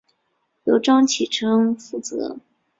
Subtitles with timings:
[0.63, 2.39] 由张启珍负责。